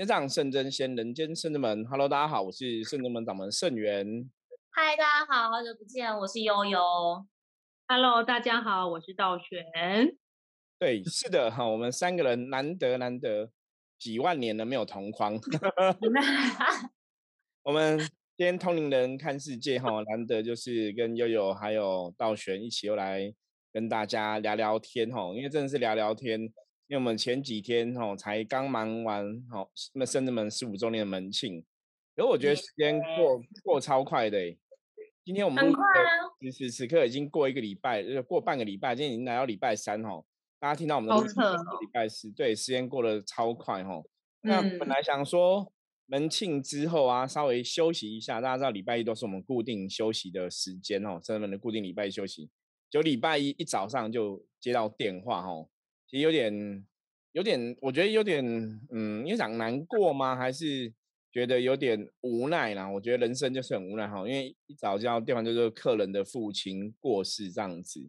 [0.00, 1.84] 天上圣真仙，人间圣真门。
[1.84, 4.30] Hello，大家好，我是圣真门掌门圣元。
[4.70, 6.80] 嗨，大家好，好久不见，我是悠悠。
[7.86, 10.16] Hello，大家好，我是道玄。
[10.78, 13.50] 对，是的哈，我们三个人难得难得
[13.98, 15.38] 几万年了没有同框。
[17.64, 23.30] 我们今天通灵人看世界哈，难得就是跟悠悠还有道玄一起又来
[23.70, 26.50] 跟大家聊聊天哈，因为真的是聊聊天，
[26.90, 31.64] 因为我们前几天哈才刚忙完哈，那圣子门十五周年的门庆，
[32.16, 34.36] 然后我觉得时间过过超快的，
[35.24, 35.72] 今天我们
[36.40, 40.20] 此时此刻已经过一个礼拜，呃，过半个礼拜，今天已经来到礼拜三哈。
[40.58, 44.02] 大家听到我们的礼拜四，对，时间过得超快哈。
[44.40, 45.72] 那本来想说
[46.06, 48.40] 门庆之后啊，稍微休息一下。
[48.40, 52.50] 大家知道礼拜一都是我们固定休息的时间哦，真们的固定礼拜一休息。
[52.90, 55.68] 就礼拜一一早上就接到电话哈，
[56.10, 56.84] 其实有点
[57.30, 58.44] 有点，我觉得有点
[58.90, 60.34] 嗯，因为讲难过吗？
[60.34, 60.92] 还是
[61.30, 62.90] 觉得有点无奈啦？
[62.90, 68.08] 我觉得人生就是很无奈哈，因为一早接到电话就是客人的父亲过世这样子。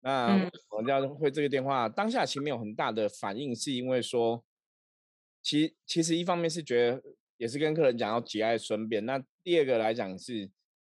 [0.00, 4.44] 那我们要会这个电话，当下其实没有很大的反应，是因为说，
[5.42, 7.02] 其其实一方面是觉得
[7.38, 10.50] 也是跟客人讲要节哀顺变，那第二个来讲是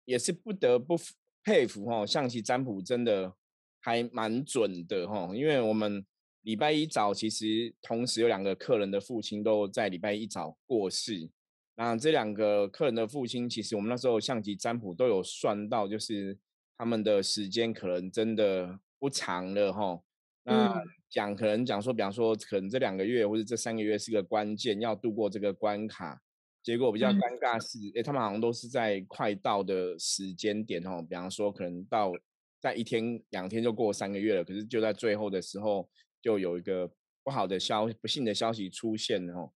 [0.05, 0.95] 也是不得不
[1.43, 3.33] 佩服哈，象棋占卜真的
[3.81, 6.05] 还蛮准的哈，因为我们
[6.43, 11.29] 礼拜一早其实同时有两个客人的父亲都在礼拜一早过世，
[11.75, 16.37] 那这两个客人的父亲其实我们那时候象棋占卜都有算到，就是
[16.77, 18.79] 他们的时间可能真的。
[18.99, 20.01] 不长了哈，
[20.43, 26.21] 那讲可能讲说，比方说，可能这两个月或者这三个月是个关键，要度过这个关卡。
[26.63, 32.13] 结果比较尴尬是，哎，他们好像都是在快到的时间点哦，比方说可能到
[32.61, 35.89] 在一天两天就过三个月了，可是就在最后的时候，
[36.23, 36.89] 就有一个
[37.23, 39.51] 不好的消不幸的消息出现了哦。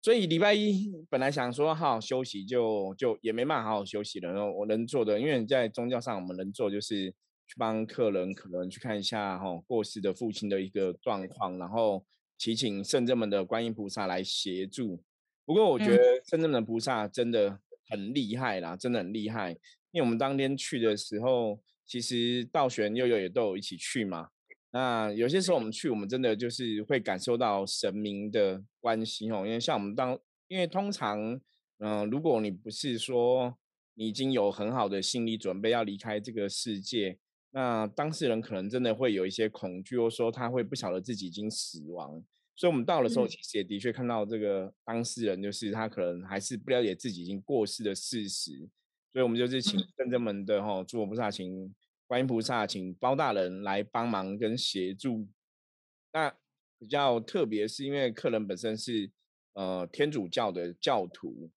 [0.00, 4.32] 所以礼拜一本来想说好好休息，就就也没办法好好休息了。
[4.32, 7.14] 然后我能做的，因为在宗教上我们能做就是。
[7.50, 12.06] 去帮客人可能去看一下哈过世的父亲的一个状况，然后
[12.38, 15.02] 祈请圣正门的观音菩萨来协助。
[15.44, 17.58] 不过我觉得圣正门菩萨真的
[17.88, 19.50] 很厉害啦，真的很厉害。
[19.90, 24.28] 因为我们当天去的时候，其实道玄悠悠也都有一起去嘛。
[24.72, 29.46] 那有些时候我们去，我们真的就是会感受到神明的关心哦。
[29.46, 31.40] 因为像我们当，因为通常，
[31.78, 33.56] 嗯，如果你不是说
[33.94, 37.18] 你已经有很好的心理准备要离开这个世界。
[37.52, 42.22] 那当事人可能真的会有一些恐惧，或说他会不晓得自己已经死亡，
[42.54, 48.52] 所以我们到的时候，其实也的确看到这个当事人，就是他可能还是不了解自己已经过世的事实，
[49.12, 51.74] 所以我们就是请圣真门的哈诸佛菩萨，请
[52.10, 55.28] 观音菩萨，请包大人来帮忙跟协助。
[56.12, 56.28] 那
[56.76, 59.08] 比较特别是因为客人本身是
[59.52, 61.48] 呃天主教的教徒，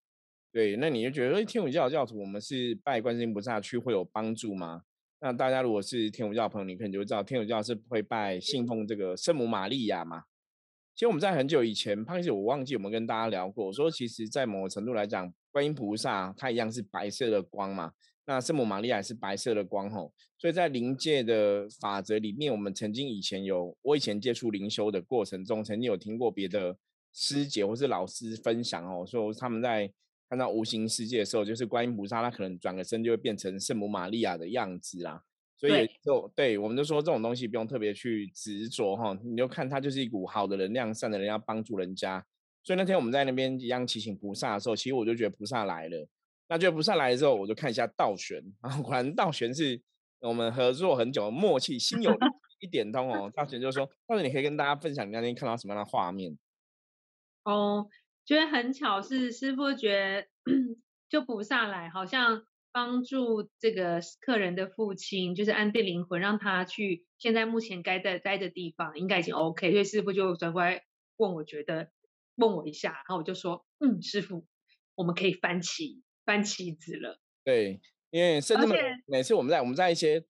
[0.52, 4.84] 对，那你就觉得，哎，天主教的教徒，我们是拜观音菩萨去会有帮助吗？
[5.22, 10.26] 那大家如果是天主教朋友，你可能就会知道，天主教是不会拜信奉这个圣母玛利亚嘛。
[10.94, 17.94] 其实我们在很久以前，胖姐我忘记我们跟大家聊过，说其实在某个程度来讲，观音菩萨它一样是白色的光嘛，
[18.26, 20.14] 那圣母玛利亚是白色的光吼。
[20.38, 26.78] 所以在灵界的法则里面，我们曾经以前有，我以前接触灵修的过程中，曾经有听过别的
[27.14, 29.92] 师姐或是老师分享哦，说他们在。
[30.30, 35.22] 看到无形世界的时候，就是观音菩萨，他可能转个身就会变成圣母玛利亚的样子啦。
[35.56, 42.26] 所以就对我们就说这种东西不用特别去执着哈，你就看它就是一股好的能量，善的人要帮助人家。
[42.64, 46.08] 所以那天我们在那边一样祈请菩萨的时候，其实我就觉得菩萨来了。
[46.54, 49.82] 那觉得菩萨来了之后，我就看一下道玄，然 后果然道玄是
[50.20, 52.16] 我们合作很久的，默契心有
[52.62, 53.32] 一点通哦。
[53.36, 56.38] 道玄就说：“道玄，你可以跟大家分享你那天看到什么样的画面？”
[57.46, 57.88] 哦。
[58.26, 60.28] 觉得很巧，是师傅觉得
[61.10, 69.72] 就补上来，好像帮助这个客人的父亲，就是安定灵魂，让他去现在目前该在待的地方，应该已经 OK。
[69.72, 70.84] 所以师傅就转过来
[71.18, 71.90] 问我，觉得
[72.36, 74.46] 问我一下，然后我就说，嗯，师傅，
[74.96, 77.20] 我们可以翻棋，翻棋子了。
[77.44, 77.80] 对，
[78.10, 78.68] 因为甚至
[79.06, 80.24] 每次我们在我们在一些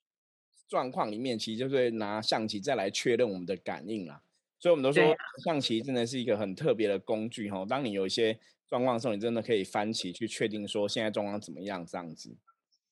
[0.67, 4.21] 状况里面，其实就是拿象棋再来确认我们的感应啦。
[4.59, 5.03] 所以我们都说
[5.43, 7.65] 象棋真的是一个很特别的工具哈。
[7.65, 12.37] 当你有一些状况的时候，你真的可以翻棋去确定说现在状况怎么样这样子。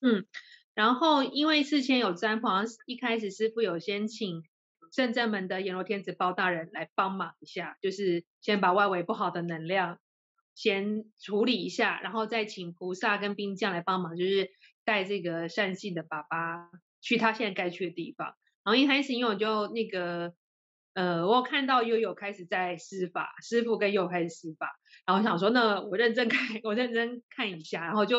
[0.02, 0.26] 嗯，
[0.76, 2.48] 然后因为事先有占卜，
[2.86, 4.44] 一开始师傅有先请
[4.92, 9.98] 圣正门的阎罗天子包大人来帮忙一下，就是先把外围不好的能量
[10.56, 14.50] 先处理一下，然后再请菩萨跟兵将来帮忙，就是
[14.86, 16.70] 带这个善信的爸爸
[17.02, 18.36] 去他现在该去的地方。
[18.64, 20.34] 然后一开始因为我就那个。
[20.94, 24.68] 呃，我看到悠悠开始在施法，师傅跟悠悠开始施法，
[25.06, 28.18] 然后想说，那我认真看， 我认真看一下，然后就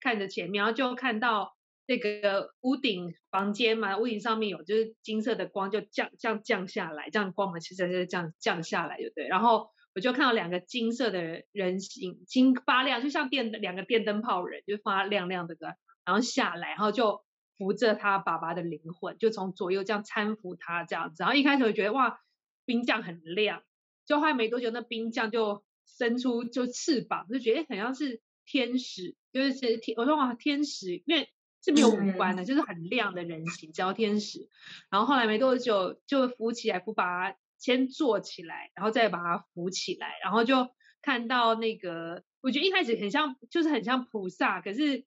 [0.00, 1.56] 看着前面，然后就看到
[1.86, 9.28] 那个屋顶房间嘛，屋顶上面有就是金色的光就降降降下来，这样光芒其实是降降下来，对不对？
[9.28, 15.56] 然后我就看到两个金色的人形，金发亮，就像电两个电灯泡人，就发亮亮的，
[16.04, 17.24] 然后下来，然后就
[17.58, 21.24] 扶着他爸爸的灵魂，就从左右这样搀扶他这样子。
[21.24, 22.20] 然后一开始我觉得哇，
[22.64, 23.64] 冰将很亮，
[24.06, 29.96] 就后来没多久，那冰将就伸出就翅膀，就觉得很像是天使，就是天。
[29.96, 31.28] 我说哇，天使，因为
[31.64, 34.48] 是没有五官的，就是很亮的人形，叫天使。
[34.88, 37.34] 然后后来没多久就扶起来，扶把。
[37.60, 40.68] 先坐起来，然后再把它扶起来，然后就
[41.02, 45.04] 看到那个，我觉得一开始很像，就是很像菩萨，可是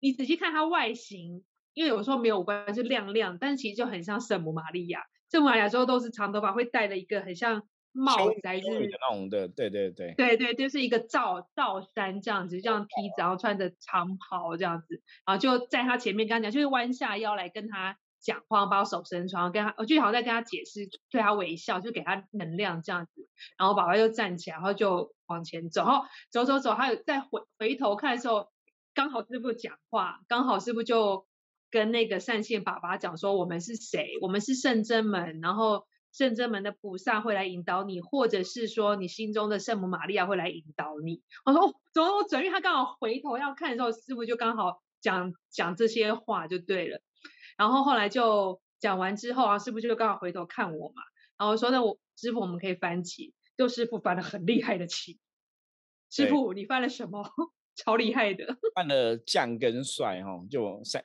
[0.00, 1.44] 你仔细看它外形，
[1.74, 5.04] 因为有时候没有五官是亮亮，但是其实就很像圣母玛利亚。
[5.30, 7.62] 圣母玛利亚之后都是长头发，会戴了一个很像
[7.92, 17.96] 帽子还是那种的，对对对，对对，就是一个罩罩衫这样子，这样披着，然后穿着长袍这样子，然后就在他前面跟他讲，就是弯下腰来跟他。
[18.20, 23.28] 讲话，把我手伸出来，跟他，我就好像在跟他解释，对他微笑，就给他能量这样子。
[23.58, 28.48] 然后爸爸又站起来，然后就往前走，然后走走走，他有再回回头看的时候，
[28.94, 31.26] 刚好师傅讲话，刚好师傅就
[31.70, 34.18] 跟那个善信爸爸讲说，我们是谁？
[34.20, 41.22] 我们是圣真门，然后圣真门的菩萨会来引导你，或者是说你心中的圣母玛利亚会来引导你。
[41.44, 42.42] 我说哦，怎么我准？
[42.42, 47.02] 因为他刚好回头要看的时候，师傅就刚好讲讲这些话就对了。
[47.56, 51.02] 然后后来就讲完之后啊，师傅就刚好回头看我嘛，
[51.38, 55.18] 然后说：“那我师傅，我们可以翻棋。”就师傅翻了很厉害的棋。
[56.10, 57.24] 师傅，你翻了什么？
[57.74, 58.56] 超厉害的。
[58.74, 61.02] 翻了将跟帅哈，就三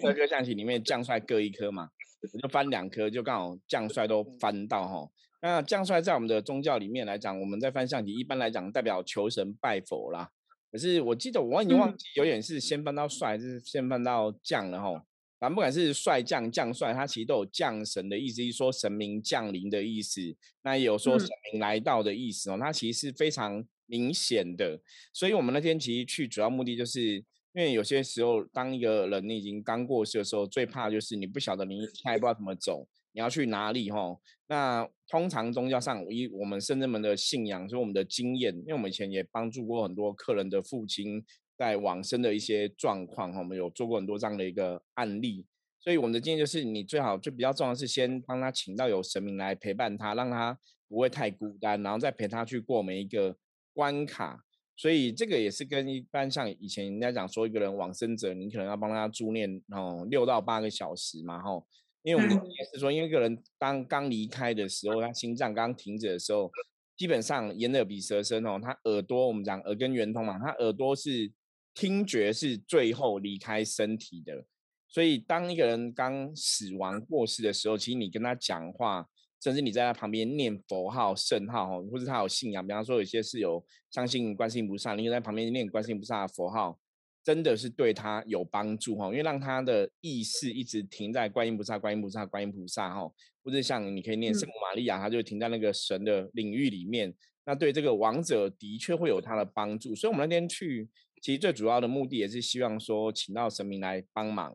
[0.00, 1.90] 三颗象棋里面将帅各一颗嘛，
[2.32, 5.08] 我就翻两颗，就刚好将帅都翻到哈。
[5.40, 10.30] 那将帅在我们的宗教里面来讲，我们在翻象棋一般来讲代表求神拜佛啦。
[10.72, 15.04] 可是我记得我已经忘记有点是先翻到帅，还是先翻到将了哈。
[15.38, 20.20] 反正不管是帅将将帅，他其实都有降神的意思，是说神明降临的意思。
[20.62, 22.58] 那也有说神明来到的意思哦。
[22.60, 24.80] 它其实是非常明显的。
[25.12, 27.14] 所以我们那天其实去主要目的就是，
[27.52, 34.18] 因为有些时候当一个人你已经刚过世的时候，最怕就是你不晓得你下一步要怎么走，你要去哪里哈。
[34.48, 41.24] 那通常宗教上以我们圣人们的信仰，所以我们的经验，因为我们以前也帮助过很多客人的父亲。
[41.58, 45.44] 在往生的一些状况哈，我们有做过很多这样的一个案例，
[45.80, 50.56] 所以我们的建议就是，你最好就比较重要是先帮他请到有神明来陪伴他，让他
[50.86, 53.36] 不会太孤单，然后再陪他去过每一个
[53.74, 54.44] 关卡。
[54.76, 61.66] 所以这个也是跟一般像以前人家讲说，一个人往生者，你可能要帮他助念哦六到八个小时嘛吼，
[62.04, 66.48] 因为我们也是说，因为一个人当刚离开的时候，他心脏刚停止的时候，
[66.96, 71.32] 基本上眼耳鼻舌身哦，他耳朵我们讲耳根圆通嘛，他耳朵是。
[71.78, 74.44] 听觉是最后离开身体的，
[74.88, 79.06] 所以当一个人刚死亡过世的时候，其实你跟他讲话，
[79.40, 86.76] 甚至你在他旁边念佛号、圣号，或者他有信仰，比方说有些是有相信观世音菩萨，你就在旁边念观世音菩萨的佛号，
[87.22, 93.08] 真的是对他有帮助哈，因为让他的意识一直停在观音菩萨、观音菩萨、观音菩萨哈，
[93.44, 97.14] 或者像你可以念圣母玛利亚，他就停在那个神的领域里面，
[97.46, 100.88] 那对这个王者的确会有他的帮助，所以我们那天去。
[101.20, 104.54] 其实最主要的目的也是希望说，请到神明来帮忙。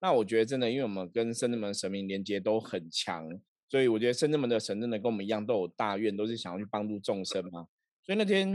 [0.00, 3.28] 那我觉得真的，因为我们跟圣人们神明连接都很强，
[3.68, 7.66] 所以我觉得圣人们的神真的跟我们一样都有大愿，都是想要去帮助众生嘛。
[8.04, 8.52] 所以那天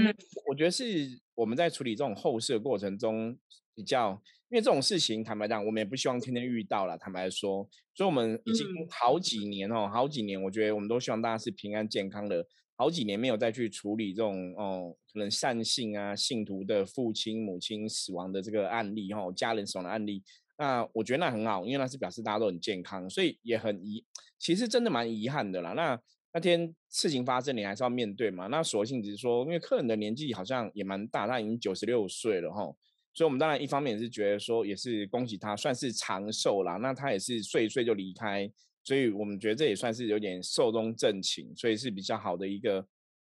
[0.50, 0.86] 我觉得是
[1.36, 3.38] 我们在处理这种后事的过程中
[3.74, 4.12] 比较，
[4.50, 6.98] 因为这种事情坦白讲，我们也不希望天天遇到了。
[6.98, 12.46] 坦白说，所以我们已经好几年哦，好几年，我觉得我们都希望大家是平安健康的。
[12.80, 20.24] 好几年没有再去处理这种哦，可能善信啊、信徒的父亲、母亲死亡的这个案例哈，家人死亡的案例。
[20.60, 24.06] 那我觉得那很好，因为那是表示大家都很健康，所以也很遗，
[24.38, 25.74] 其实真的蛮遗憾的啦。
[25.74, 26.00] 那
[26.34, 28.46] 那天事情发生，你还是要面对嘛。
[28.46, 32.62] 那索性只是说，因为客人的年纪好像也蛮大，他已经九十六岁了哈，
[33.14, 36.78] 所以我们当然一方面也是觉得说，也是恭喜他算是长寿啦。
[36.78, 38.48] 那他也是睡一睡就离开。
[38.88, 42.88] 所以我们觉得这也算是有点寿终正寝，所以是比较好的一个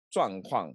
[0.08, 0.72] 状况。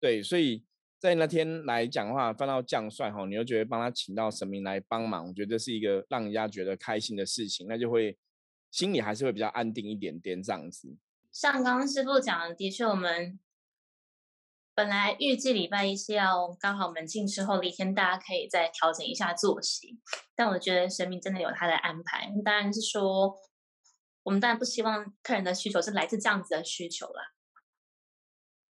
[0.00, 0.64] 对，所以
[0.98, 8.16] 在那天来讲的话，翻到将帅哈，你又觉得帮他请到神明来帮忙，我觉得是一个让人家觉得开心的事情，那就会
[8.70, 10.96] 心里还是会比较安定一点点这样子。
[11.30, 13.38] 像刚刚师傅讲的，的确我们
[14.74, 20.00] 本来预计礼拜一是要刚好门禁之后的一天，大家可以再调整一下作息，
[20.34, 23.36] 但我觉得神明真的有他的安排，当然是说。
[24.22, 27.32] 我们当然不希望客人的需求是来自这样子的需求啦。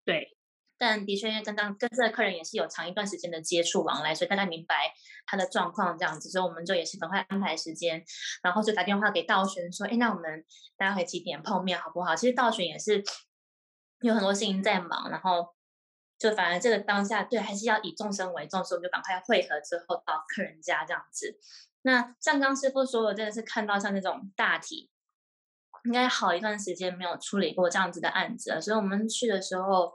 [0.05, 0.37] 对，
[0.79, 4.93] 但的确，因为刚刚跟这个客人也是有长一段时间的接触往来，所以大概明白
[5.27, 8.05] 他的状况这样子，所以我们就也是赶快安排时间，
[8.43, 10.45] 然后就打电话给道玄说：“哎，那我们
[10.77, 13.03] 待会几点碰面好不好？”其实道玄也是
[14.01, 15.55] 有很多事情在忙，然后
[16.19, 21.39] 就反而这个当下对还是要以众生为重，所以我们就赶快汇合之后到客人家这样子。
[21.83, 24.91] 那像刚师傅说的，真的是看到像那种大体。
[25.87, 29.95] 应该好一段时间没有处理过这样子的案子了，所以我们去的时候，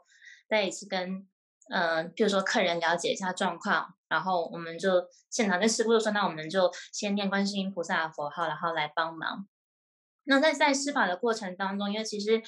[0.49, 1.27] 再一次跟
[1.69, 9.47] 嗯，比如说客人了解一下状况，然后我们就现场跟师傅就说，那我们就先念观世音菩萨的佛号，然后来帮忙。
[10.25, 12.41] 那在在施法的过程当中，因为其实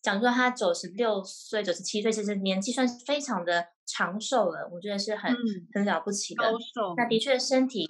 [0.00, 5.34] 讲说他九十六岁、九十七岁，其实年纪算是非常的长寿了，我觉得是很
[5.74, 6.50] 很了不起的。
[6.96, 7.86] 那的确身体，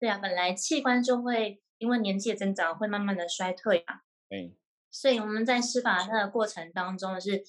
[0.00, 3.84] 对啊，本来器官就会因为年纪的增长会慢慢的衰退
[4.32, 4.56] 嘛。
[4.90, 7.42] 所以我们在施法那个过程当中是，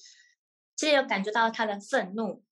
[0.74, 2.42] 其实有感觉到他的愤怒，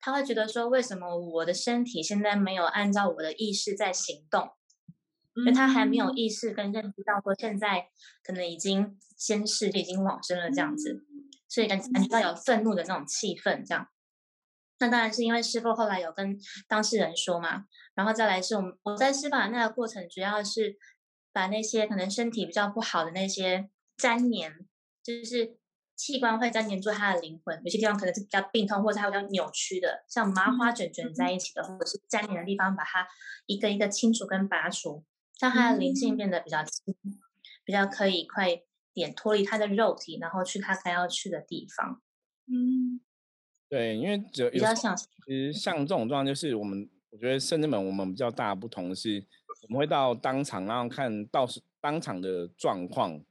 [0.00, 4.50] 他会觉得说，为什么我的身体现在没有按照我的意识在行动？
[5.34, 7.88] 因为他还没有意识跟认知到说，现在
[8.22, 11.02] 可能已经先世就已经往生了这样子，
[11.48, 13.88] 所以感感觉到有愤怒的那种气氛这样。
[14.78, 16.38] 那当然是因为师傅后来有跟
[16.68, 17.64] 当事人说嘛，
[17.94, 20.76] 然后再来是我们我在施法那个过程，主要是
[21.32, 23.70] 把那些可能身体比较不好的那些。
[23.98, 24.66] 粘黏
[25.02, 25.56] 就是
[25.96, 33.06] 器官会粘黏住他的灵魂，有些地方可能是比较病痛，或者它比较扭曲的，像麻花卷卷在一起的，或者是粘黏的地方，把它
[33.46, 35.04] 一个一个清除跟拔除，
[35.40, 36.94] 让他的灵性变得比较轻，
[37.64, 38.60] 比较可以快
[38.92, 42.02] 点脱离他的肉体，然后去他该要去的地方。
[42.46, 43.00] 嗯，
[43.68, 49.24] 对，因为只比较像，其实像这种状况，就是我们我觉得圣至门我们比较大不同是，
[49.68, 53.24] 我们会到当场，然后看到是当场的状况。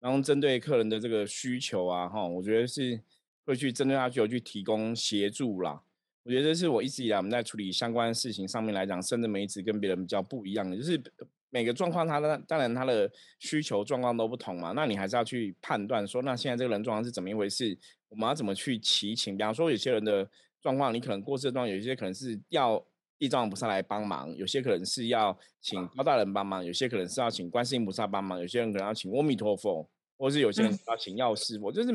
[0.00, 3.00] 然后针对客人的这个需求啊，哈，我觉得是
[3.44, 5.82] 会去针对他需求去提供协助啦。
[6.22, 11.00] 我觉得这是我一直以来我们在处理相关事情上面来讲，甚至每一次跟别人比较不一样的，就是
[11.48, 14.72] 每个状况他的当然他的需求状况都不同嘛。
[14.72, 17.76] 那你还是要去判断说，那现在这个人状况是怎么一回事？
[18.10, 19.36] 我们要怎么去齐请？
[19.36, 20.28] 比方说有些人的
[20.60, 22.84] 状况，你可能过世的状况，有一些可能是要
[23.18, 29.88] 地藏菩萨来帮忙，有些可能是要请高大人帮忙，有些可能是要请观世音菩萨帮忙，有些人可能要请阿弥陀佛。
[30.20, 31.92] 或是有些人要请药师，佛就是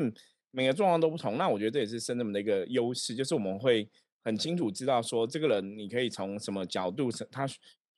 [0.51, 1.37] 每个状况都不同。
[1.37, 3.85] 那我觉得这也是深圳的一个优势，就是我们会
[4.23, 7.45] 很清楚知道说，这个人你可以从什么角度，他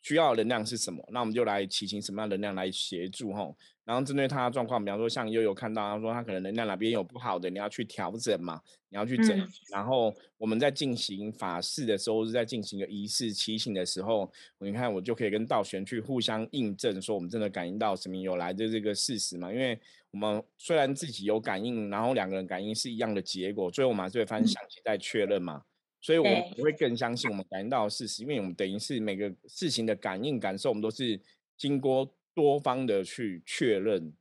[0.05, 3.51] 需要能量是什么，那我们就来祈请什么样的能量来协助哈。
[3.83, 9.47] 然后针对他的状况，比方说像悠悠看到他说他可能能量哪边有不好的，你要去调整嘛，你要去整。
[9.71, 19.79] 然后我们在进行法事的时候，是在进行一个仪式祈请的时候，你看我就可以跟道玄去互相印证，说我们真的感应到神明有来的这个事实嘛，因为。
[20.11, 25.61] 我们虽然自己有感应，然后两个人感应是一样的结果，最后我们还是会发现详细再确认嘛。
[26.05, 31.19] 所以我们会更相信我们感应到的事实，因为我们等于是每个事情的感应感受，我们都是
[31.57, 34.13] 经过多方的去确认。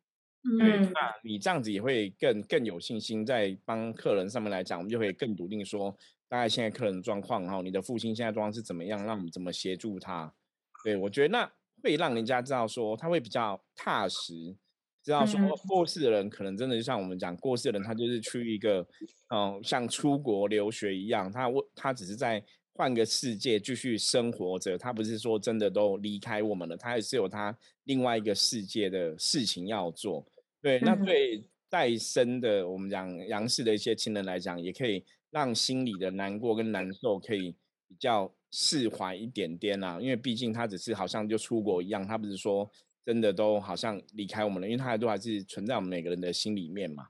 [0.45, 5.95] 嗯，那你这样子也会更更有信心，在帮客人上面来讲，我们就可以更笃定说，
[6.27, 10.33] 大概现在客人的状况，然后你的父亲现在状况是怎么样，让我们怎么协助他。
[10.83, 14.57] 对我觉得那会让人家知道说，他会比较踏实。
[15.05, 18.85] 知道说过世的人可能真的就像我们讲过世的人，他就是去一个
[19.29, 22.43] 嗯像出国留学一样，他他只是在
[22.73, 30.27] 换个世界继续生活着，他不是说真的都离开我们了，他也是有他另外一个世界的事情要做。
[30.63, 37.51] 对，那对在生的我们讲杨氏的一些亲人来讲，也可以让心里的难过跟难受可以
[37.87, 42.71] 比较释怀一点点啊，因为毕竟他只是好像就出国一样，他不是说。
[43.05, 47.09] 真的都好像离开我们了，因为它都还是存在我们每个人的心里面嘛。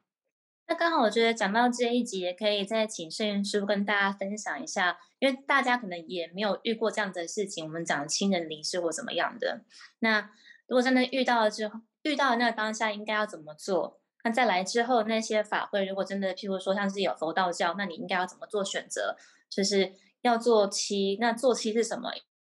[0.66, 7.64] 那刚好我觉得讲到这一集，也可以再请圣元师傅跟大家分享一下，因为大家可能也没有遇过这样的事情。
[7.64, 9.62] 我们讲亲人离世或怎么样的，
[9.98, 10.30] 那
[10.66, 14.00] 如果真的遇到了之后，遇到那当下应该要怎么做？
[14.24, 19.16] 那再来之后那些法会，如果真的譬如说像是有佛道教，那你应该要怎么做选择？
[19.50, 22.10] 就是要做七，那做七是什么？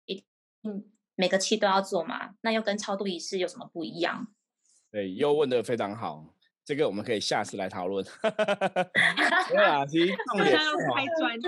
[0.05, 0.25] 一
[0.63, 0.91] 定。
[1.19, 2.29] 每个期都要做嘛？
[2.39, 4.25] 那又跟超度仪式有什么不一样？
[4.89, 6.33] 对，又问的非常好，
[6.63, 8.01] 这个我们可以下次来讨论。
[9.51, 11.47] 对啊，其实重点是 开专题。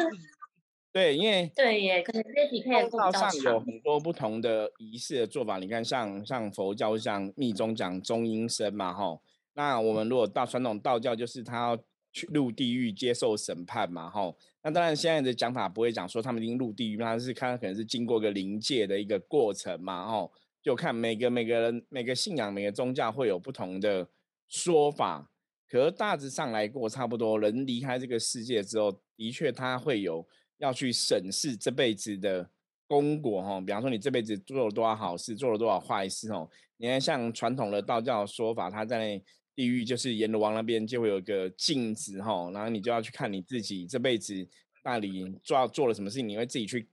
[0.91, 5.57] 对，因为 对耶，可能这题可以道上有很多不同的仪式的做法。
[5.57, 9.17] 你看，像像佛教像密宗讲中阴身嘛，哈。
[9.53, 11.77] 那我们如果到传统道教，就是他要
[12.12, 14.34] 去入地狱接受审判嘛，哈。
[14.63, 24.08] 那当然，现在的讲法不会讲说他们已经入地狱，那是看可能是经过个临界的一个过程嘛，吼，就看每个每个人每个信仰每个宗教会有不同的
[24.48, 25.27] 说法。
[25.68, 30.27] 可大致上来过差不多，人离开这个世界之后，的确他会有
[30.58, 32.50] 要去审视这辈子的
[32.88, 33.62] 功果哈。
[33.62, 36.50] 比方说，你这辈子做了多少好事，做了多少坏事哦。
[36.75, 39.22] 你看，像传统的道教说法，他在
[39.55, 44.48] 地狱就是阎罗王那边就会有一个镜子哈，然后你就要去看你自己这辈子
[44.84, 46.88] 那里做做了什么事情，你会自己去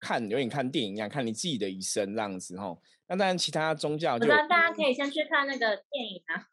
[0.00, 2.76] 看，有点看电影一样，看你自己的一生这样子哈。
[3.08, 6.48] 那当然，其他宗教就大家可以先去看那个电影啊。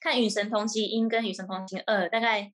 [0.00, 2.50] 看《与神同行一》跟《与神同行二》，大概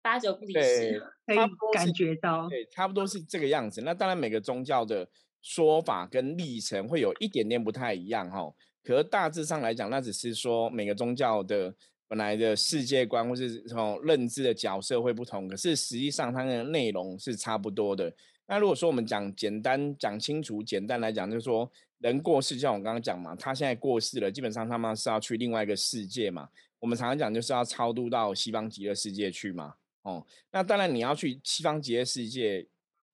[0.00, 1.38] 八九不离十，可以
[1.72, 3.80] 感觉到，对，差不多是这个样子。
[3.82, 5.08] 那当然，每个宗教的
[5.42, 8.48] 说法跟历程会有一点点不太一样哈。
[8.82, 11.74] 可是大致上来讲，那只是说每个宗教的
[12.08, 18.12] 本来的世界观或是从认知的角色会不同，可是实际上它的内容是差不多的。
[18.46, 21.70] 那如果说我们讲简单、讲清楚、简单来讲，就是说。
[22.00, 26.48] 人过世，就像我刚刚讲嘛，他现在过世了，基本上他们是要去另外一个世界嘛。
[26.78, 29.74] 我们常常讲就是要超度到西方极乐世界去嘛。
[30.00, 32.66] 哦，那当然你要去西方极乐世界，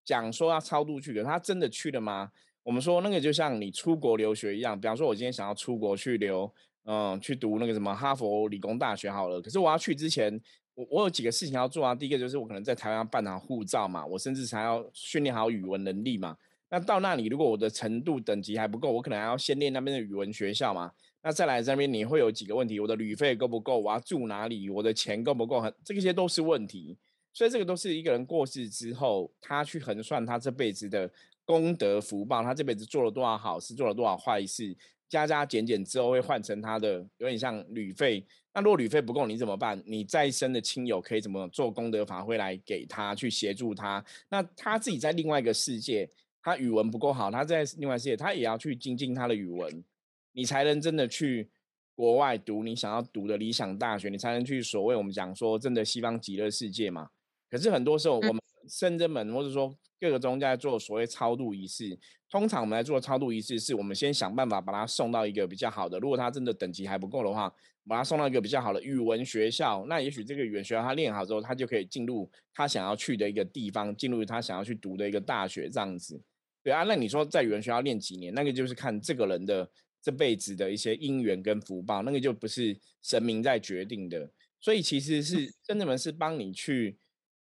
[0.04, 2.30] 讲说要超度去的，他真的去了吗？
[2.66, 9.40] 我们说那个就像你出国留学一样，比方说我今天想要出国去留，嗯，去读那个什么哈佛理工大学好了。
[9.40, 10.40] 可是我要去之前，
[10.74, 11.94] 我我有几个事情要做啊。
[11.94, 16.36] 第一个就是我可能在台湾办好护照嘛，我甚至还要训练好语文能力嘛。
[16.68, 20.90] 那到那里，如果我的程度等级还不够，我可能还要先练那边的语文学校嘛。
[21.22, 23.78] 那再来这边，你会有几个问题：我的旅费够不够？
[23.78, 24.68] 我要住哪里？
[24.68, 25.60] 我的钱够不够？
[25.60, 26.98] 很这些都是问题。
[27.32, 31.08] 所以这个都是一个人过世之后，他去衡算他这辈子的
[31.46, 34.76] 功德福报，他这辈子做了多少好事，做了多少坏事，
[35.08, 38.22] 加加减减之后会换成他的有点像旅费。
[38.52, 39.82] 那如果旅费不够，你怎么办？
[39.86, 44.04] 你再生的亲友可以怎么做功德法会来给他去协助他？
[44.28, 46.10] 那他自己在另外一个世界。
[46.42, 49.82] 他语文不够好，他在另外世界，他也要去精进他的语文，
[50.30, 51.50] 你才能真的去
[51.96, 57.10] 国外读你想要读的理想大学，你才能去所谓我们讲说真的西方极乐世界嘛。
[57.50, 61.98] 可是很多时候，我们圣人们或者说各个宗教在做所谓超度仪式，
[62.30, 67.52] 通常我们来做超度仪式，是我们先想办法把他送到一个比较好的，如果他真的等级还不够的话，
[67.88, 76.20] 把他送到一个比较好的语文学校，那也许这个语文学校他练好之后，他就可以进入他想要去的一个地方，进入他想要去读的一个大学这样子。
[76.62, 79.70] 对啊，那你说在语文学校练几年，那个就是看这个人的
[80.02, 84.28] 这辈子的一些因缘跟福报，那个就不是神明在决定的。
[84.60, 86.98] 所以其实是真的们是帮你去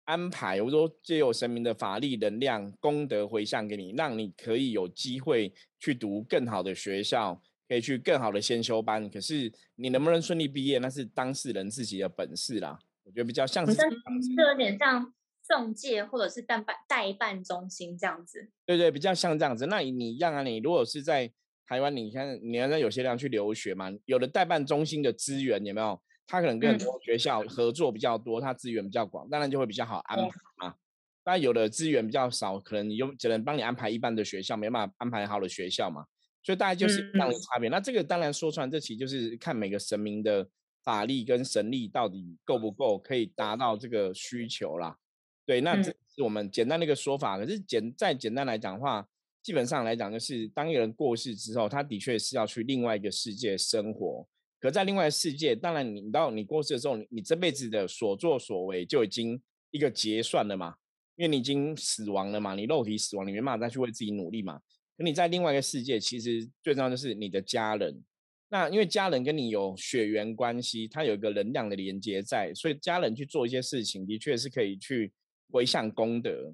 [0.06, 9.10] 安排，我说借由神明的法力能量功德回向给你，让你可以有机会去读更好的学校，可以去更好的先修班。
[9.10, 12.80] 可是你能不能顺利毕业，那是当事人自己的本事啦。
[13.04, 15.14] 我觉得比较像是，是有点像。
[15.44, 19.66] 中介或者是代办代办中心这样子，对对，比较像这样子。
[19.66, 21.30] 那你一样啊，你如果是在
[21.68, 26.00] 台湾，你看你要在有些地方去留学嘛，有的代办中心的资源有没有？
[26.28, 30.76] 他可能跟很多学校合作比较多，他资源比较广，当然就会比较好安排嘛。
[31.24, 36.06] 但有的资源比较少，可能你就只能帮你安排一般的学校，没办法安排好的学校嘛。
[36.44, 37.70] 所以大概就是这样的差别。
[37.70, 40.48] 那这个当然说出来，这其实就是看每个神明的
[40.84, 44.98] 法力跟神力到底够不够，可以达到这个需求啦。
[45.46, 47.38] 对，那这是我们简单的一个说法。
[47.38, 49.08] 可是简再简单来讲的话，
[49.44, 54.28] 基本上来讲，就是当一个人过世之后，他的确是要去另外一个世界生活。
[54.62, 60.76] 可在另外世界，当然你到你过世的时候，你你这辈子的所作所为就已经一个结算了嘛，
[61.18, 64.62] 因为你已经死亡了嘛，你肉体死亡，你没办法再去为自己努力嘛。
[64.96, 68.02] 可你在另外一个世界，其实最重要就是你的家人。
[68.50, 75.12] 那因为家人跟你有血缘关系，他有一个能量的连接在，所以家人去做一些事情，的确是可以去。
[75.54, 76.54] 回向功德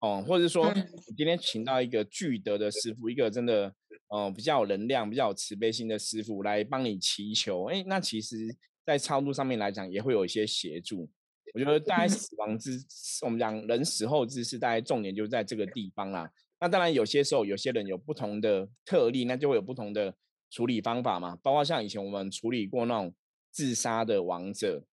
[0.00, 0.80] 哦，或者说你
[1.14, 3.70] 今天请到一个具德的师傅，一个真的
[4.08, 11.08] 哦比较有能量、比较有慈悲心的师傅来帮你祈求，哎，那其实，在超度上面来讲，也会有一些协助。
[11.54, 12.78] 我觉得大概死亡之，
[13.22, 16.30] 我们讲人死后之事，大概重点就在这个地方啦。
[16.60, 20.14] 那当然有些时候，有些人有不同的特例，那就会有不同的
[20.50, 21.36] 处理方法嘛。
[21.42, 23.14] 包括像以前我们处理过那种
[23.50, 24.84] 自杀的亡者，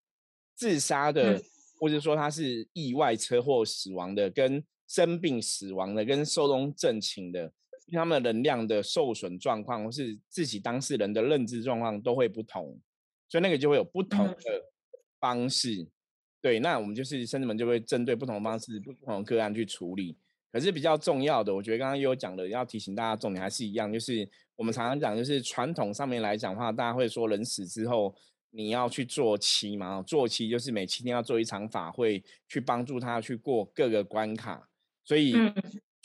[0.56, 1.41] 自杀的。
[1.78, 7.51] 或者说他是意外车祸死亡的，跟生病死亡的，跟寿终正寝的，
[7.91, 12.79] 他们能量的受损状况，或是自己当事人的认知状况都会不同，
[13.27, 14.35] 所以那个就会有不同的
[15.19, 15.87] 方式。
[16.41, 20.17] 对，那我们就是甚至们就会针对不同的方式、不同的个案去处理。
[20.51, 28.15] 可是比较重要的，我觉得刚刚有讲的，要提醒大家重点还是一样，就是我们常常讲，就是传统上面来讲的话，大家会说人死之后。
[28.57, 30.01] 你要去做期嘛？
[30.03, 34.69] 做期就是每七天要做一场法会，去帮助他去过各个关卡。
[35.03, 35.33] 所以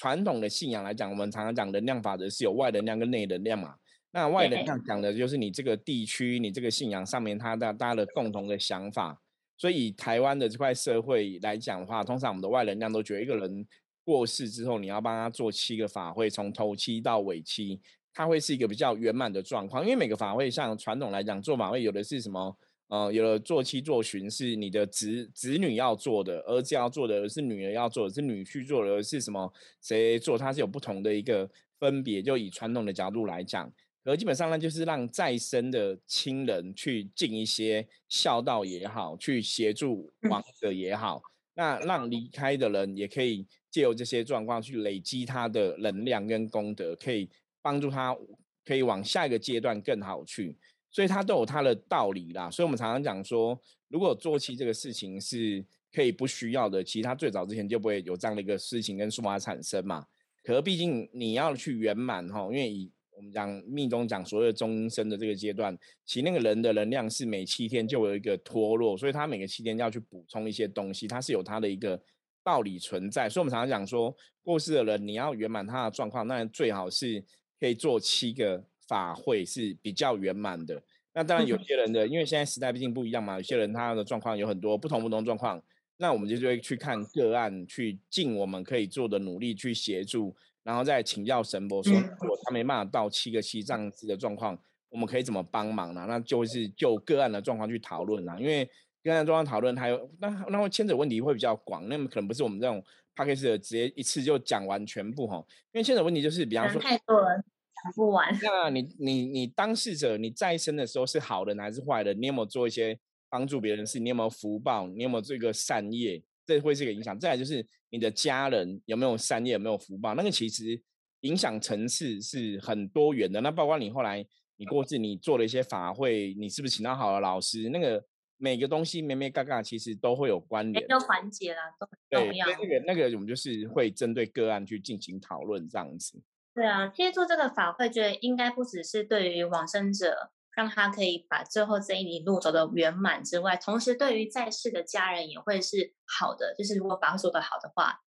[0.00, 3.74] 传统的信仰来讲，我们常常讲能量法则是有外能量跟内能量嘛。
[4.12, 9.20] 那外能量讲的就是你这个地区、你这个信仰上面，它的大家的共同的想法。
[9.58, 13.66] 所以台湾的这块社会来讲的话，通常我们的外能量都觉得一个人
[14.02, 17.78] 过世之后，你要帮他做七个法会，从头七到尾七，
[18.14, 19.84] 它会是一个比较圆满的状况。
[19.84, 22.56] 因为每个法会，像传统来讲做法会，有的是什么？
[22.90, 30.36] 呃，有了做妻做旬是你的子子女要做的，儿子要做的，是女儿要做的，是女婿做的，是什么谁做？
[30.36, 31.48] 它是有不同的一个
[31.78, 32.20] 分别。
[32.20, 33.72] 就以传统的角度来讲。
[34.02, 41.20] 而基本上呢，就是让再生的亲人去尽一些孝道也好，去协助亡者也好，
[41.54, 47.28] 那让离开的人也可以借由这些状况去累积他的能量跟功德，可以
[47.62, 48.16] 帮助他
[48.64, 50.56] 可以往下一个阶段更好去。
[50.90, 52.50] 所以他都有他的道理啦。
[52.50, 60.06] 所以我们常常讲说，如果做期这个事情是可以不需要的，其实他最早之前就不会有这样的一个事情跟数码产生嘛。
[60.42, 65.76] 可是毕竟你要去圆满哈，因为以我们讲密宗讲所有终身的这个阶段，
[66.06, 72.00] 其实那个人的能量是每七天就有一个脱落，所以他每个七天要去补充一些东西，它是有它的一个
[72.42, 73.28] 道理存在。
[73.28, 77.22] 所以我们常常讲说，过世的人你要圆满他的状况，那最好是
[77.58, 80.82] 可以做七个法会是比较圆满的。
[81.14, 85.62] 那当然有些人的，因为现在时代毕竟不一样嘛，有些人他的状况有很多不同不同状况，
[85.96, 90.34] 那我们就会去看个案，去尽我们可以做的努力去协助。
[90.62, 94.56] 然后再请教神婆说，如果他没办法到七个七这样子的状况，
[94.90, 96.04] 我们可以怎么帮忙呢？
[96.06, 98.36] 那就是就个案的状况去讨论啦。
[98.38, 98.68] 因为
[99.02, 102.80] 个案状况讨论，还有那那会牵扯问题会比较广，那么可能不是我们这种
[103.14, 105.36] p a c k a g e 的直接一次就讲完全部哈。
[105.72, 107.42] 因为牵扯问题就是，比方说太多了，
[107.82, 108.32] 讲不完。
[108.42, 112.20] 那你你你当事者你在生的时候是好人还是坏人？
[112.20, 113.98] 你有没有做一些帮助别人的事？
[113.98, 114.86] 你有没有福报？
[114.88, 116.22] 你有没有这个善业？
[116.46, 117.18] 这会是一个影响。
[117.18, 120.14] 再来就是你的家人有没有善业，有没有福报？
[120.14, 120.80] 那个其实
[121.20, 123.40] 影响层次是很多元的。
[123.40, 127.68] 那包括你后来你过去你做了一些法会，你是不是请到好的老师？
[127.68, 128.04] 那个
[128.36, 130.82] 每个东西咩咩嘎嘎，其实都会有关联。
[130.82, 132.46] 每个环节啦都很重要。
[132.46, 136.20] 那个那个我们就是会针对个案去进行讨论这样子。
[136.54, 140.30] 对啊，其实做这个法会，觉得应该不只是对于往生者。
[140.56, 146.54] 让他可以把最后这一路走的圆满之外，同时对于在世的家人也会是好的。
[146.58, 148.00] 就是如果法会做得好的话，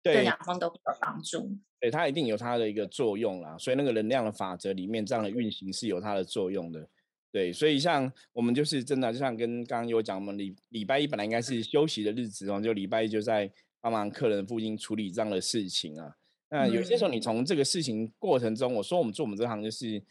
[0.00, 1.58] 对两方都有帮助。
[1.78, 3.58] 对，它一定有它的一个作用啦。
[3.58, 6.88] 所以那个能量的法则里面，这样的运行是有它的作用的。
[7.32, 16.14] 对，所以像我们就是真的，就像跟刚刚有讲，我们礼礼拜一本来应该是休息的日子哦，就礼拜一就在帮忙客人附近处理这样的事情啊。
[16.50, 20.02] 那有些时候你从这个事情过程中，我说我们做我们这行就是。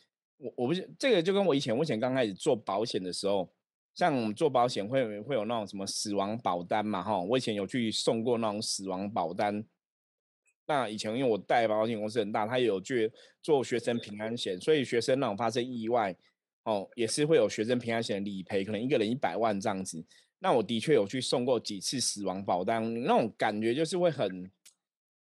[0.42, 3.52] 我我不是这个就跟我以前我以前刚开始做保险的时候，
[3.94, 9.62] 像我们做保险会会有那种什么死亡保单嘛哈，我以前有去送过那种死亡保单。
[10.66, 13.12] 那以前因为我带保险公司很大，他有去
[13.44, 16.16] 做学生平安险，所以学生那种发生意外
[16.64, 20.02] 哦，也是会有学生平安险理赔，可能一个人一百万这样子。
[20.40, 24.50] 那我的确有去送过几次死亡保单，那种感觉就是会很。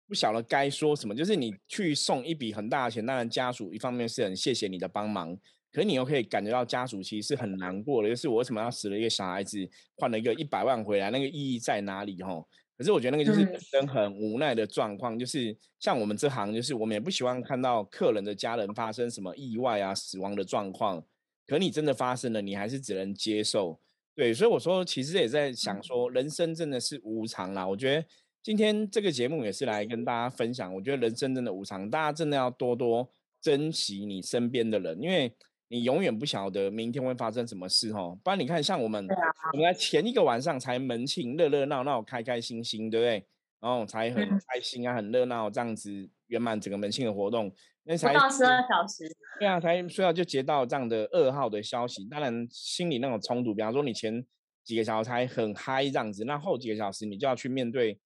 [0.09, 5.37] 不晓得该说什么，就是你去送一笔很大的钱，当然家属一方面是很谢谢你的帮忙，
[5.71, 12.19] 可是你又可以感觉到家属其实是很难过的，就是我为什么要死了一个小孩子，换了一个一百万回来，那个意义在哪里？
[12.23, 21.05] 吼，可是我觉得那个就是人很无奈的状况，就是像我们这行，就是我们也不希望看到客人的家人发生什么意外啊、死亡的状况，
[21.45, 23.79] 可你真的发生了，你还是只能接受。
[24.15, 28.03] 对，所以我说，其实也在想说，人生真的是无常啦，我觉得。
[28.41, 33.09] 今天这个节目也是来跟大家分享，我觉得人生真的无常，大家真的要多多
[33.41, 35.31] 珍惜你身边的人，因为
[35.67, 38.17] 你永远不晓得明天会发生什么事哦。
[38.23, 39.05] 不然你看，像我们，
[39.53, 43.25] 我们前一个晚上才门庆，热热闹闹，开开心心，对不对？
[43.59, 49.03] 然后才很开心啊，很热闹，这样子圆满整个门庆的活动，那才到十二小时，
[49.37, 54.25] 对啊，才睡到就接到这样的噩耗的消息，当然心里那种冲突，比方说你前
[54.63, 57.99] 几个小时才很嗨这样子，那后几个小时你就要去面对。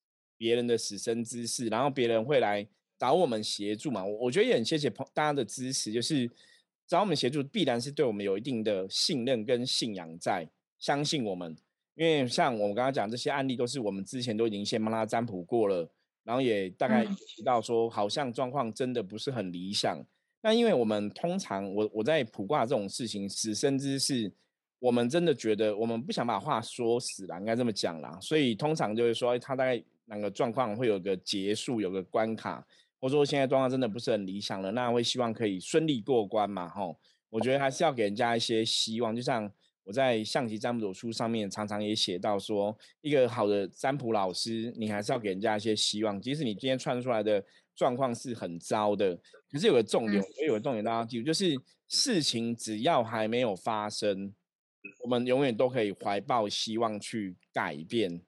[0.43, 2.67] 别人的死生之事，然后别人会来
[2.99, 4.03] 找我们协助嘛？
[4.03, 6.29] 我我觉得也很谢谢朋大家的支持，就是
[6.86, 10.45] 找我们协助，必然是对我们有一定的信任跟信仰在，
[10.79, 11.56] 相信我们。
[11.95, 15.89] 因为像我们刚刚讲这些案例，都是我们之前都已经先帮他占卜过了，
[16.25, 19.97] 然后也大概提到说，好像状况真的不是很理想。
[20.41, 24.29] 那因为我们通常，我我在卜卦这种事情，死生之事，
[24.79, 28.17] 我们真的觉得我们不想把话说死了，应该这么讲啦。
[28.19, 29.82] 所以通常就是说，他大概。
[30.06, 32.66] 哪个状况会有个结束，有个关卡，
[33.00, 36.70] 或者说现在状况真的不是很理想了，那会希望可以顺利过关嘛？
[36.70, 36.98] 吼，
[37.30, 39.16] 我觉得还是要给人家一些希望。
[39.16, 39.52] 就像
[39.84, 47.44] 我在象棋占卜书上面常常也写到说，一个好的占卜老师，你还是要给人家一些希望，即使你今天串出来的
[47.76, 49.18] 状况是很糟的，
[49.52, 54.34] 可是有个重点，我觉得有个重点大家记住，就是事情只要还没有发生，
[55.04, 58.22] 我们永远都可以怀抱希望去改变。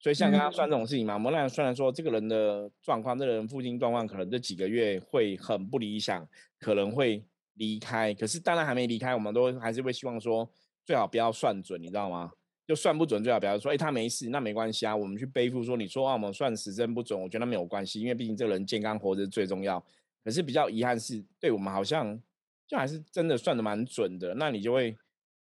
[0.00, 6.26] 所以像刚刚算这种事情嘛，我们那虽然说这个人的状况，这个人父亲状况可能这几个月会很不理想，
[6.58, 10.48] 可能会离开，可是当然还没离开，我们都还是会希望说
[10.84, 12.30] 最好不要算准，你知道吗？
[12.66, 19.82] 就算不准最好，不要说，哎，他没事，那没关系啊，我们去背负说，你说啊，我们算时针不准，我觉得没有关系，因为毕竟这个人健康活着最重要。
[20.22, 22.20] 可是比较遗憾是，对我们好像
[22.66, 24.94] 就还是真的算的蛮准的，那你就会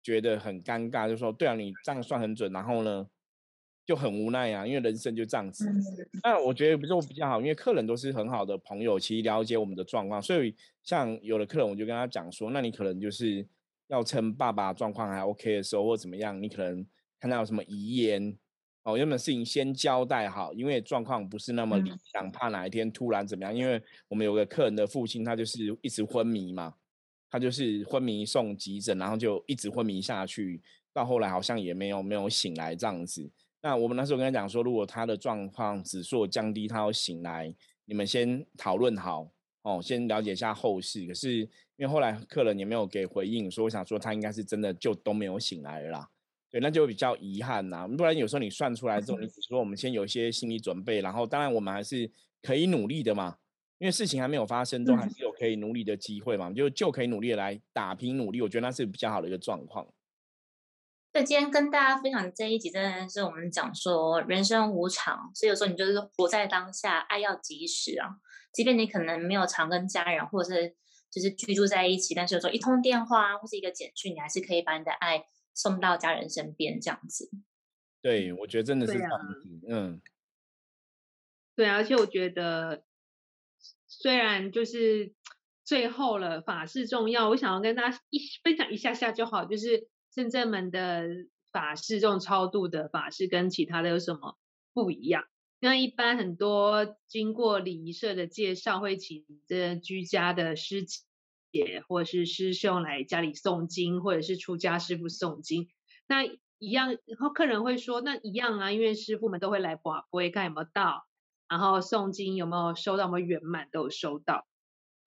[0.01, 3.05] 觉得很尴尬，就说，对啊，你这样算很准，然后呢
[3.89, 5.65] 就很无奈啊，因为人生就这样子。
[6.21, 13.43] 那我觉得不是比较好，因为客人都是很好的朋友，其实了解我们的状况，所以像有的客人，我就跟他讲说，那你可能就是
[13.87, 16.85] 要趁爸爸状况还 OK 的时候，或怎么样，你可能。
[17.21, 18.33] 看到有什么遗言
[18.83, 23.53] 哦，有什么事情先交代好，因为状况不是那么理想，怕哪一天突然怎么样。
[23.53, 26.75] 因为我们有个客人的父亲，他就是一直昏迷嘛，
[27.29, 30.61] 他就是昏迷送急诊，然后就一直昏迷下去，
[30.93, 33.29] 到后来好像也没有没有醒来这样子。
[33.61, 37.53] 那我们那时候跟他讲说，如果他的状况指数降低，他要醒来，
[37.85, 39.29] 你们先讨论好
[39.63, 41.05] 哦，先了解一下后事。
[41.05, 45.89] 可是因为后来客人也没有给回应，所以我想说他应该是真的就都没有醒来了。
[45.89, 46.09] 啦。
[46.49, 47.87] 对，那就比较遗憾呐。
[47.87, 52.09] 不然有时候你算出来之后，你只说我们先有一些心理准备，然后当然我们还是
[52.41, 53.37] 可以努力的嘛。
[53.77, 56.51] 因为事情还没有发生，都还是有可以努力的机会嘛。
[56.51, 59.87] 就就可以努力来打拼努力，我觉得那是比较好的一个状况。
[61.19, 68.07] 对，今天跟大家分享这一集，真的是我们讲说人生无常，所以有时候你就是活在当下，爱要及时啊。
[68.53, 70.75] 即便你可能没有常跟家人或者是
[71.11, 75.25] 就是居住在一起，但是有时候一通电话或是一个简讯，你还是可以把你的爱。
[75.55, 77.29] 送到家人身边这样子，
[78.01, 80.01] 对我觉得真的是这样子，嗯，
[81.53, 82.85] 对啊，而且我觉得
[83.85, 85.11] 虽然就是
[85.65, 91.07] 最后了，法事重要，我想要跟大家一分享一下下就好，就是圣正门的
[91.51, 94.37] 法事这种超度的法事跟其他的有什么
[94.73, 95.25] 不一样？
[95.59, 100.85] 那一般很多经过礼仪社的介绍，会请这居家的师
[101.51, 105.67] 姐或者是师兄来家里诵经，或者是出家师傅诵经，
[106.07, 106.23] 那
[106.59, 111.05] 一样，然后客人会说，那一样啊，因为师傅们都会来把会看有没有到，
[111.49, 114.47] 然后诵经有没有收到，有没有圆满都有收到。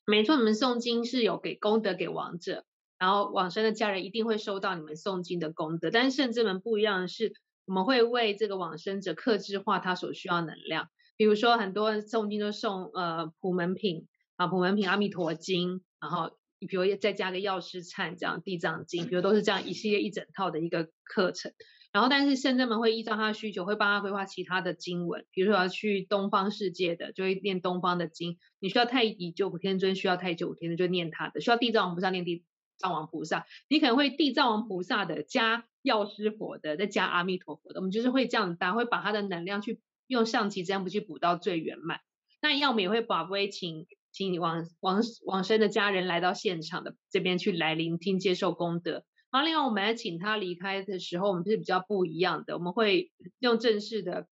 [0.04, 2.66] 没错，你们诵经是有给功德给亡者，
[3.02, 5.90] 然后往生的家人一定会收到你们诵经的功德。
[5.90, 7.32] 但是圣至门不一样的是，
[7.64, 15.82] 我们会为这个往生者克制化他所需要能量，比如说很多人诵经都诵呃普门品啊，普门品阿弥陀经。
[16.00, 21.52] 然后你，比如再加个药师忏这样地藏经，比如都是这样一系列一整套的一个课程。
[21.90, 25.26] 然后，但是圣者们会依照他的需求，会帮他规划其他的经文。
[25.32, 28.38] 比如说要去东方世界的，就会念东方的经。
[28.60, 31.40] 你需要太乙九普天尊，需要太乙九普天尊就念他的。
[31.40, 32.44] 需要地藏王菩萨念地
[32.82, 33.46] 藏王菩萨。
[33.68, 37.80] 你可能会地藏王菩萨的加药师佛的，再加阿弥陀佛的。
[37.80, 42.00] 我们就是会这样搭，会把他的能量去用上期这样不去补到最圆满。
[42.42, 43.86] 那要么也会把微请。
[44.14, 49.06] 请往往往生的家人来到现场的这边去来聆听接受功德。
[49.30, 54.26] 然后另外我们来请他离开的时候，我们是比较不一样的，我们会用正式的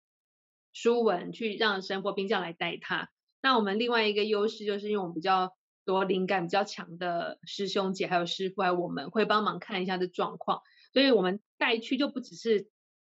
[0.74, 3.08] 书文去让神佛兵将来带他。
[3.40, 5.54] 那我们另外一个优势就是因为我们比较
[5.90, 12.68] 多灵感比较强的师兄姐还有师傅，我们会帮忙看一下这状况，所以我们带去就不只是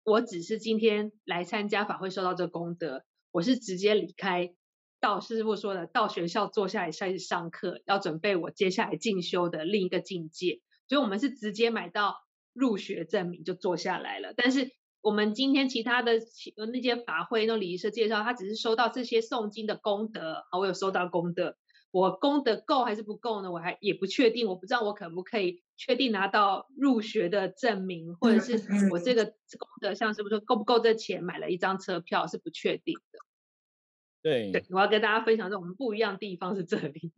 [0.04, 4.54] 我只是今天来参加法会收到这功德，我是直接离开。
[5.00, 10.60] 到师傅说的，到学校坐下来开始上课，要准备我接下来进修的另一个境界。
[10.88, 12.18] 所以，我们是直接买到
[12.52, 14.32] 入学证明就坐下来了。
[14.36, 16.20] 但是，我们今天其他的
[16.72, 20.44] 那些法会那礼仪社介绍，他只是收到这些诵经的功德。
[20.52, 21.56] 好，我有收到功德，
[21.92, 23.52] 我功德够还是不够呢？
[23.52, 33.18] 我还也不确定，我不知道我可不可以确定拿到入学的证明，或者是我这个功德像是不是够不够这钱买了一张车票是不确定的。
[34.22, 37.12] 对，我要跟大家分享，这我们不一样的地方是这里。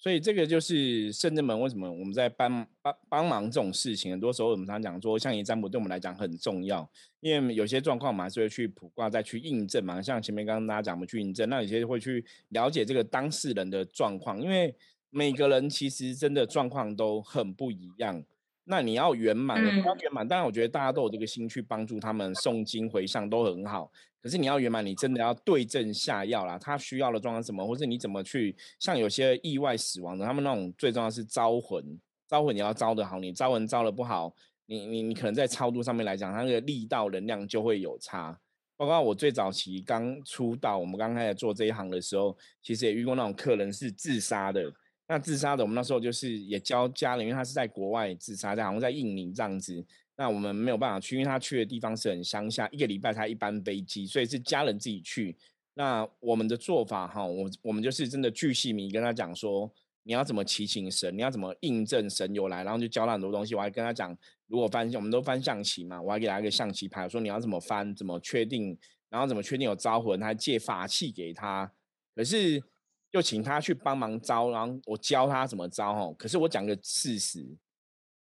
[0.00, 10.00] 所以这个就是圣人们为什么我们在帮帮帮忙这种事情，很多时候我们常讲说，像仪占卜对我们来讲很重要，因为有些状况嘛，是会去卜卦再去印证嘛。
[10.00, 14.74] 像前面刚刚大家讲，我们去印证，那有些会去了解这个当事人的状况，因为
[15.10, 18.24] 每个人其实真的状况都很不一样。
[18.70, 20.26] 那你要圆满，要圆满。
[20.26, 23.90] 当然，我觉得大家都有这个心去帮助他们诵经回向都很好。
[24.22, 26.56] 可是你要圆满，你真的要对症下药啦。
[26.56, 28.54] 他需要的状况什么，或是你怎么去？
[28.78, 31.84] 像有些意外死亡的，他们那种最重要是招魂，
[32.28, 34.32] 招魂你要招的好，你招魂招的不好，
[34.66, 38.38] 你你你可能在超度上面来讲，它那个力道能量就会有差。
[38.76, 44.72] 包括我最早期刚出道，我们刚开始做这一行的时候，其实也遇过那种客人是自杀的。
[45.10, 49.84] 那自杀的，我们那时候就是也教家人，因为他是在国外自杀，在好像在印尼这样子。
[50.16, 55.36] 那我们没有办法去，因为他去的地方是很乡下，一个礼拜才一班飞机，所以是家人自己去。
[55.74, 59.68] 那我们的做法哈，我我们就是真的巨细迷跟他讲说，
[60.04, 63.56] 你要怎么祈请神，你要怎么印证神有来，然后就教他很多东西。
[63.56, 71.72] 我还跟他讲，如果翻我们都翻象棋嘛，我还给他一个象棋牌，说你要怎么翻，怎么确定，然后怎么确定有招魂，还借法器给他。
[72.14, 72.62] 可是
[73.10, 76.14] 就请他去帮忙招，然后我教他怎么招哈。
[76.18, 77.46] 可是我讲个事实。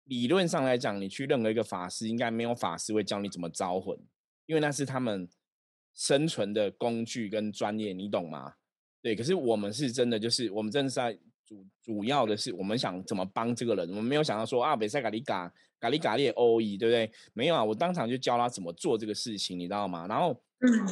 [0.04, 3.94] 理论上来讲，你去任何一个法师，应该没有法师会教你怎么招魂，
[4.46, 5.28] 因为那是他们
[5.94, 8.54] 生存的工具跟专业，你懂吗？
[9.02, 11.12] 对，可是我们是真的，就是我们真的是在
[11.44, 17.12] 主主要的是，我们想怎么帮这个人，我们没有想到说啊，北塞咖喱嘎咖喱咖喱 O E，对不对？
[17.34, 20.06] 没有啊，我当场就教他怎么做这个事情，你知道吗？
[20.08, 20.32] 然后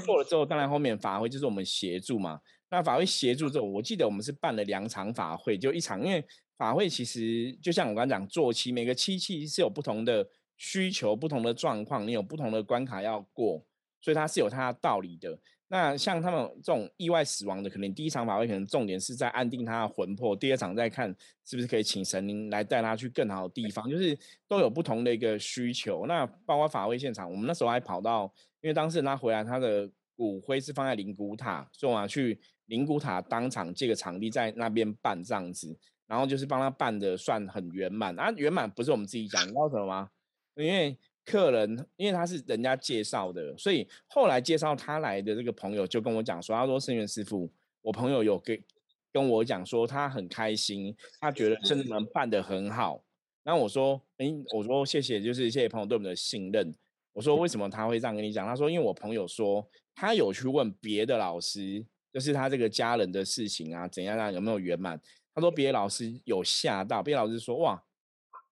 [0.04, 2.38] 做了之后，当然后面法会就是我们协助嘛。
[2.70, 6.24] 那法会协助之后，我记得我们是办了两场法会，就一场，因为。
[6.58, 10.26] 法会其实就像我刚讲，做期每个期期是有不同的
[10.56, 13.62] 需求、不同的状况，你有不同的关卡要过，
[14.00, 15.38] 所以它是有它的道理的。
[15.68, 26.06] 那像他们这种意外死亡的，可能第一场法会可能重点是在安定他的魂魄，第二场再看是不是可以请神灵来带他去更好的地方，就是都有不同的一个需求。
[26.06, 35.76] 那包括法会现场，我们那时候还跑到，因为当时他回来，他的骨灰是放在灵骨塔，所以我要去灵骨塔当场借个场地在那边办这样子。
[36.08, 40.08] 然后就是帮他办的算很圆满啊，圆满不是我们自己讲，你知道什么吗？
[40.54, 47.50] 因为客人，因为他是人家介绍的，所以后来介绍他来的这个朋友就跟我讲说，他说圣元师傅，
[47.82, 48.62] 我朋友有跟
[49.12, 53.02] 跟我讲说他很开心，他觉得圣门办的很好。
[53.42, 56.72] 然后我说，哎，我说谢谢，就是谢谢朋友对我们的信任。
[57.12, 58.46] 我说为什么他会这样跟你讲？
[58.46, 61.84] 他说因为我朋友说他有去问别的老师，
[62.16, 64.98] 就是他这个家人的事情啊，怎样啊有没有圆满。
[65.34, 67.78] 他说：“别的老师有吓到，别的老师说：‘哇，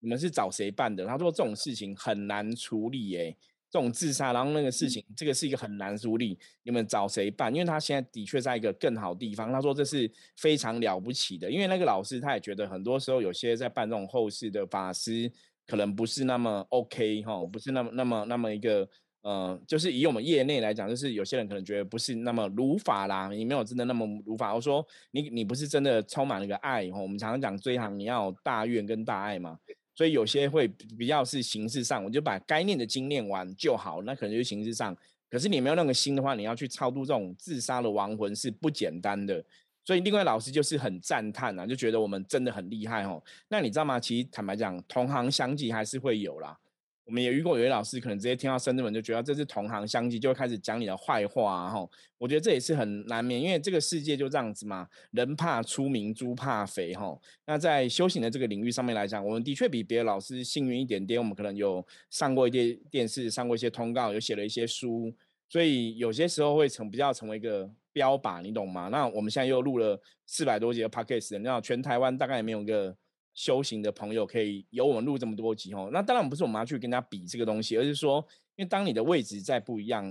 [0.00, 3.34] 你们是找谁办的？’他说：‘这种事情很难处理，耶，
[3.70, 7.50] 这种自杀，然后那个事情，这个是一个很难处理，你们找谁办？
[7.54, 9.50] 因为他现在的确在一个更好地方。
[9.50, 15.32] 他说这是非常了不起的，因为那个老师他也觉得很多时候有些在办这种后事的法师
[15.66, 18.86] 可能不是那么 OK 哈，不是那么那么那么一个。”
[19.24, 24.54] 呃，就是以我们业内来讲，就是有些人可能觉得不是那么如法啦，你没有真的那么如法。
[24.54, 29.58] 我说你你不是真的充满了个爱哈，我们常常讲追行你要大愿跟大爱嘛，
[29.94, 34.94] 所以有些会比较是形式上，我就把该念的经念完就好，那可能就是形式上。
[35.30, 39.42] 可是你没有那个心的话，你要去超度这种自杀的亡魂是不简单的。
[39.86, 43.22] 所以另外老师就是很赞叹啊，就觉得我们真的很厉害哦。
[43.48, 43.98] 那你知道吗？
[43.98, 46.58] 其实坦白讲，同行相继还是会有啦。
[47.04, 51.86] 我们也遇过有些老师，可能直接听到深圳文就觉得这是同行相忌，就会开始讲你的坏话哈。
[52.16, 57.14] 我觉得这也是很难免，因为这个世界就这样子嘛，人怕出名，猪怕肥哈。
[57.46, 61.20] 那在修行的这个领域上面来讲，我们的确比别的老师幸运一点点。
[61.20, 65.12] 我们可能有上过一些电视，上过一些通告，有写了一些书，
[65.50, 68.88] 所以有些时候会成比较成为一个标靶，你懂吗？
[68.90, 72.96] 那我们现在又录了四百多集的 podcast，你知道全台湾大概也没有个。
[73.34, 80.04] 修行的朋友可以有我们录这么多集哦，那当然不是我们要去跟他比这个东西，而是说，因为当你的位置在不一样，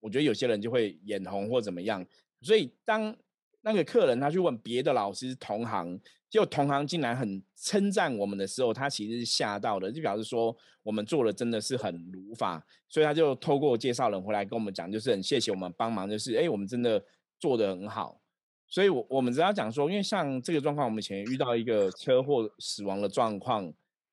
[0.00, 2.04] 我觉得有些人就会眼红或怎么样。
[2.40, 3.14] 所以当
[3.60, 17.04] 那个客人他去问别的老师同行，就同行竟然很称赞我们的时候，他其实是吓到的，就表示说我们做的真的是很如法，所以他就透过介绍人回来跟我们讲，就是很谢谢我们帮忙，就是哎，我们真的
[17.38, 18.19] 做的很好。
[18.70, 23.64] 所以，我我们只要讲说，因为像这个状况，我们以前遇到一个车祸死亡的状况，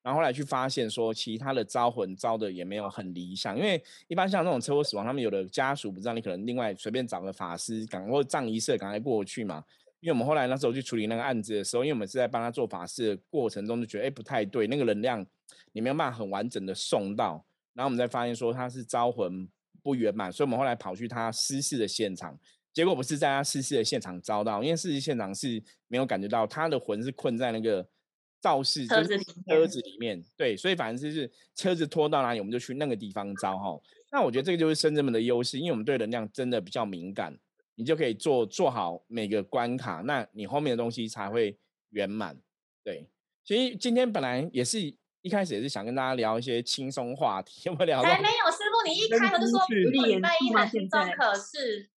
[0.01, 9.63] 然后后来去发现说，其他的招魂招的也没有很理想，因为一般像那种车祸死亡，他们有的家属不知道，你可能另外随便找个法师赶或葬仪社赶快过去嘛。
[9.99, 15.23] 因为我们后来那时候去处理那个案子的时候，因为我们是在帮他做法事的过程中，就觉得哎不太对，那个能量
[15.71, 17.43] 你没有办法很完整的送到，
[17.73, 19.47] 然后我们再发现说他是招魂
[19.83, 22.35] 不圆满，所以我们后来跑去他失事的现场。
[22.77, 27.83] 结果不是在他逝世的现场遭到，因为逝世现场是没有感觉到他的魂是困在那个
[28.39, 29.17] 肇事车子
[29.49, 33.81] 车子里面，对，所以反正就是车子拖到哪里，我们就去那个地方招哈。
[34.11, 37.35] 那我觉得这个就是深圳们的优势，因为我们对能量真的比较敏感，
[37.73, 41.57] 你就可以做做好每个关卡，那你后面的东西才会
[41.89, 42.37] 圆满。
[42.83, 43.09] 对，
[43.43, 44.79] 其实今天本来也是
[45.23, 48.03] 一开始也是想跟大家聊一些轻松话题，有没有聊？
[48.03, 49.59] 还没有，师傅，你一开头就说
[49.91, 51.89] 礼拜一很轻松，可是。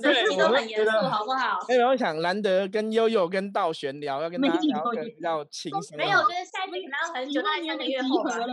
[0.00, 1.58] 这一集都很严肃，好不好？
[1.68, 5.96] 哎，我想难得跟悠悠跟道玄聊，要跟大家聊个比较轻松。
[5.96, 8.30] 没有，我觉得下一集可能要很久，大概三个月后吧。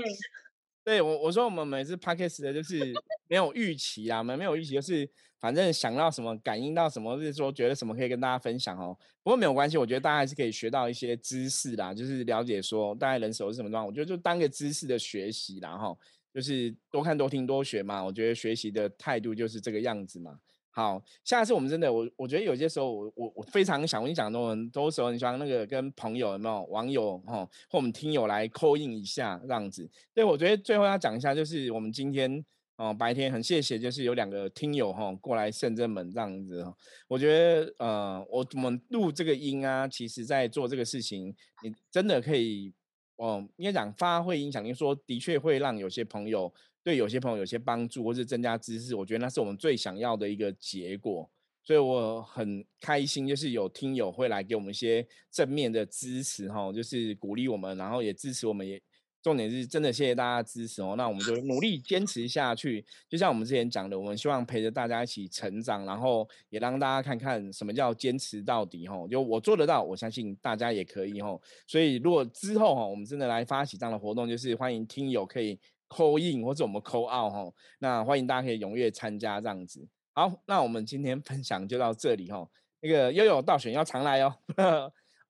[0.86, 2.94] 对我我说我们每次 podcast 的就是
[3.30, 5.10] 没有预期啊，没没有预期，就是
[5.40, 8.94] 反正想到什么，感应到什么，就是说觉得什么可以跟大家分享哦。
[9.24, 13.88] 不过没有关系，我觉得大家还是可以学到一些知识啦，就是了解说大概人手是什么状况。
[13.88, 15.96] 我觉得就当个知识的学习啦，哈，
[16.34, 18.04] 就是多看多听多学嘛。
[18.04, 20.38] 我觉得学习的态度就是这个样子嘛。
[20.76, 29.88] 好，下次我们真的，我我觉得有些时候，我我我非常想跟你讲，多多时候你欢那个跟朋友有没有网友哈，或我们听友来扣印一下这样子。
[30.16, 32.44] 对，我觉得最后要讲一下，就是我们今天
[32.78, 36.66] 哦白天很谢谢，就是有两个听友哈过来圣真门这样子。
[37.08, 42.74] 我觉得呃，我我们录这个音啊，其实在做这个事情，你真的可以
[43.18, 46.54] 哦，应该讲发挥影响力，说的确会让有些朋友。
[46.86, 51.32] 对有些朋友有些帮助，或是增加知识，我觉得那是我们最想要的一个结果。
[51.64, 58.82] 所以我很开心，就是有听友会来给我们一些正面的支持，哈，就是鼓励我们，然后也支持我们，也
[59.24, 60.94] 重点是真的谢谢大家支持哦。
[60.96, 71.42] 那我们就努力坚持下去，就像我们之前讲的，我们希望陪着大家一起成长，然后也让大家看看什么叫坚持到底，哦，就我做得到，我相信大家也可以，哦。
[71.66, 75.60] 所以如果之后哈，我们真的来发起这样的活动，就是欢迎听友可以。
[75.90, 79.88] 扣印或者我们扣奥哈，那欢迎大家可以踊跃参加这样子。
[80.14, 82.50] 好，那我们今天分享就到这里哈。
[82.82, 84.34] 那个悠悠倒选要常来哦。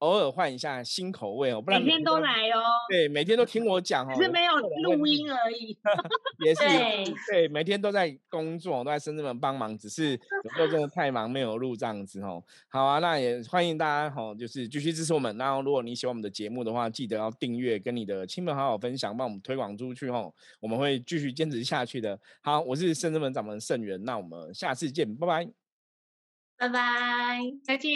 [0.04, 2.62] 偶尔换一下新口味哦，不然每天都来哦。
[2.90, 5.78] 对，每天都听我讲哦，只是没有录音而已。
[6.44, 6.62] 也是
[7.32, 12.44] 对，每天都在工作，都在深圳门帮忙，只是有时候真的太忙没有录这样子哦。
[12.68, 15.38] 好啊，那也欢迎大家哈，就是继续支持我们。
[15.38, 20.34] 然后如果你喜欢我们的节目的话，记得要订阅，跟你的亲朋好友分享，帮我们推广出去哦。
[20.60, 22.20] 我们会继续坚持下去的。
[22.42, 25.48] 好，我是深圳门掌门盛元，那我们下次见，拜拜，
[26.58, 27.90] 拜拜，再见。